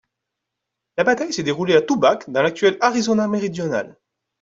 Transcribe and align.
La 0.97 1.03
bataille 1.03 1.31
s'est 1.31 1.43
déroulée 1.43 1.75
à 1.75 1.81
Tubac 1.83 2.25
dans 2.27 2.41
l'actuel 2.41 2.75
Arizona 2.81 3.27
méridional. 3.27 3.99